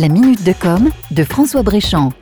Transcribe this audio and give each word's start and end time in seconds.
La 0.00 0.08
minute 0.08 0.42
de 0.44 0.54
com 0.54 0.88
de 1.10 1.24
François 1.24 1.62
Bréchamp. 1.62 2.14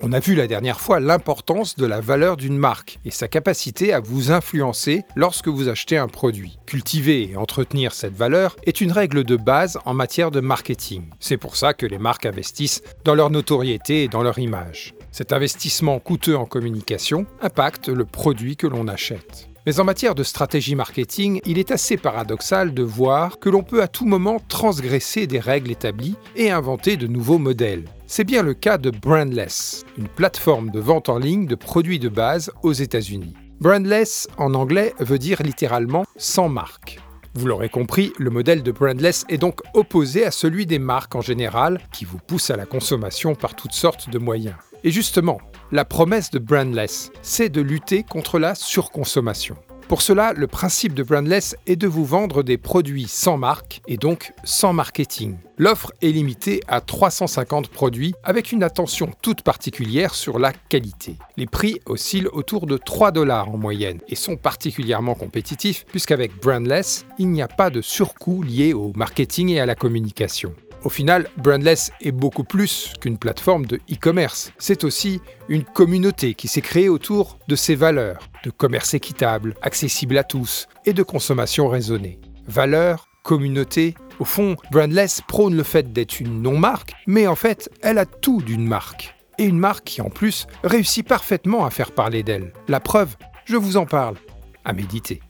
On 0.00 0.12
a 0.12 0.20
vu 0.20 0.36
la 0.36 0.46
dernière 0.46 0.78
fois 0.78 1.00
l'importance 1.00 1.74
de 1.74 1.84
la 1.84 2.00
valeur 2.00 2.36
d'une 2.36 2.56
marque 2.56 3.00
et 3.04 3.10
sa 3.10 3.26
capacité 3.26 3.92
à 3.92 3.98
vous 3.98 4.30
influencer 4.30 5.02
lorsque 5.16 5.48
vous 5.48 5.68
achetez 5.68 5.98
un 5.98 6.06
produit. 6.06 6.60
Cultiver 6.64 7.28
et 7.28 7.36
entretenir 7.36 7.92
cette 7.92 8.14
valeur 8.14 8.54
est 8.66 8.80
une 8.80 8.92
règle 8.92 9.24
de 9.24 9.34
base 9.34 9.80
en 9.84 9.94
matière 9.94 10.30
de 10.30 10.38
marketing. 10.38 11.10
C'est 11.18 11.38
pour 11.38 11.56
ça 11.56 11.74
que 11.74 11.86
les 11.86 11.98
marques 11.98 12.24
investissent 12.24 12.82
dans 13.04 13.16
leur 13.16 13.30
notoriété 13.30 14.04
et 14.04 14.08
dans 14.08 14.22
leur 14.22 14.38
image. 14.38 14.94
Cet 15.10 15.32
investissement 15.32 15.98
coûteux 15.98 16.36
en 16.36 16.44
communication 16.44 17.26
impacte 17.42 17.88
le 17.88 18.04
produit 18.04 18.54
que 18.54 18.68
l'on 18.68 18.86
achète. 18.86 19.47
Mais 19.68 19.80
en 19.80 19.84
matière 19.84 20.14
de 20.14 20.22
stratégie 20.22 20.74
marketing, 20.74 21.42
il 21.44 21.58
est 21.58 21.72
assez 21.72 21.98
paradoxal 21.98 22.72
de 22.72 22.82
voir 22.82 23.38
que 23.38 23.50
l'on 23.50 23.62
peut 23.62 23.82
à 23.82 23.86
tout 23.86 24.06
moment 24.06 24.40
transgresser 24.48 25.26
des 25.26 25.40
règles 25.40 25.70
établies 25.70 26.16
et 26.36 26.50
inventer 26.50 26.96
de 26.96 27.06
nouveaux 27.06 27.36
modèles. 27.36 27.84
C'est 28.06 28.24
bien 28.24 28.42
le 28.42 28.54
cas 28.54 28.78
de 28.78 28.88
Brandless, 28.88 29.84
une 29.98 30.08
plateforme 30.08 30.70
de 30.70 30.80
vente 30.80 31.10
en 31.10 31.18
ligne 31.18 31.44
de 31.44 31.54
produits 31.54 31.98
de 31.98 32.08
base 32.08 32.50
aux 32.62 32.72
États-Unis. 32.72 33.34
Brandless 33.60 34.26
en 34.38 34.54
anglais 34.54 34.94
veut 35.00 35.18
dire 35.18 35.42
littéralement 35.42 36.06
sans 36.16 36.48
marque. 36.48 36.98
Vous 37.34 37.46
l'aurez 37.46 37.68
compris, 37.68 38.14
le 38.16 38.30
modèle 38.30 38.62
de 38.62 38.72
Brandless 38.72 39.26
est 39.28 39.36
donc 39.36 39.60
opposé 39.74 40.24
à 40.24 40.30
celui 40.30 40.64
des 40.64 40.78
marques 40.78 41.14
en 41.14 41.20
général, 41.20 41.78
qui 41.92 42.06
vous 42.06 42.16
poussent 42.26 42.48
à 42.48 42.56
la 42.56 42.64
consommation 42.64 43.34
par 43.34 43.54
toutes 43.54 43.74
sortes 43.74 44.08
de 44.08 44.18
moyens. 44.18 44.56
Et 44.82 44.90
justement, 44.90 45.38
la 45.70 45.84
promesse 45.84 46.30
de 46.30 46.38
Brandless, 46.38 47.10
c'est 47.22 47.50
de 47.50 47.60
lutter 47.60 48.02
contre 48.02 48.38
la 48.38 48.54
surconsommation. 48.54 49.56
Pour 49.86 50.02
cela, 50.02 50.34
le 50.34 50.46
principe 50.46 50.92
de 50.92 51.02
Brandless 51.02 51.56
est 51.66 51.76
de 51.76 51.86
vous 51.86 52.04
vendre 52.04 52.42
des 52.42 52.58
produits 52.58 53.08
sans 53.08 53.38
marque 53.38 53.80
et 53.88 53.96
donc 53.96 54.32
sans 54.44 54.74
marketing. 54.74 55.36
L'offre 55.56 55.92
est 56.02 56.10
limitée 56.10 56.60
à 56.68 56.82
350 56.82 57.68
produits 57.68 58.14
avec 58.22 58.52
une 58.52 58.62
attention 58.62 59.10
toute 59.22 59.40
particulière 59.40 60.14
sur 60.14 60.38
la 60.38 60.52
qualité. 60.52 61.16
Les 61.38 61.46
prix 61.46 61.80
oscillent 61.86 62.28
autour 62.32 62.66
de 62.66 62.76
3 62.76 63.12
dollars 63.12 63.48
en 63.48 63.56
moyenne 63.56 64.00
et 64.08 64.14
sont 64.14 64.36
particulièrement 64.36 65.14
compétitifs 65.14 65.86
puisqu'avec 65.86 66.38
Brandless, 66.38 67.06
il 67.18 67.30
n'y 67.30 67.40
a 67.40 67.48
pas 67.48 67.70
de 67.70 67.80
surcoût 67.80 68.42
lié 68.42 68.74
au 68.74 68.92
marketing 68.94 69.48
et 69.50 69.60
à 69.60 69.66
la 69.66 69.74
communication. 69.74 70.54
Au 70.84 70.88
final, 70.88 71.28
Brandless 71.36 71.90
est 72.00 72.12
beaucoup 72.12 72.44
plus 72.44 72.92
qu'une 73.00 73.18
plateforme 73.18 73.66
de 73.66 73.80
e-commerce. 73.90 74.52
C'est 74.58 74.84
aussi 74.84 75.20
une 75.48 75.64
communauté 75.64 76.34
qui 76.34 76.46
s'est 76.48 76.60
créée 76.60 76.88
autour 76.88 77.38
de 77.48 77.56
ses 77.56 77.74
valeurs, 77.74 78.28
de 78.44 78.50
commerce 78.50 78.94
équitable, 78.94 79.54
accessible 79.62 80.16
à 80.18 80.24
tous 80.24 80.68
et 80.86 80.92
de 80.92 81.02
consommation 81.02 81.68
raisonnée. 81.68 82.18
Valeurs, 82.46 83.08
communauté, 83.24 83.94
au 84.20 84.24
fond, 84.24 84.56
Brandless 84.70 85.20
prône 85.26 85.56
le 85.56 85.62
fait 85.62 85.92
d'être 85.92 86.20
une 86.20 86.42
non-marque, 86.42 86.92
mais 87.06 87.26
en 87.26 87.36
fait, 87.36 87.70
elle 87.82 87.98
a 87.98 88.06
tout 88.06 88.40
d'une 88.40 88.66
marque. 88.66 89.14
Et 89.38 89.44
une 89.44 89.58
marque 89.58 89.84
qui 89.84 90.00
en 90.00 90.10
plus 90.10 90.46
réussit 90.64 91.06
parfaitement 91.06 91.64
à 91.64 91.70
faire 91.70 91.92
parler 91.92 92.22
d'elle. 92.22 92.52
La 92.66 92.80
preuve, 92.80 93.16
je 93.44 93.56
vous 93.56 93.76
en 93.76 93.86
parle. 93.86 94.16
À 94.64 94.72
méditer. 94.72 95.20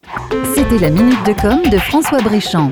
C'était 0.54 0.78
la 0.78 0.90
minute 0.90 1.22
de 1.24 1.32
com 1.32 1.62
de 1.70 1.78
François 1.78 2.20
Bréchamp. 2.20 2.70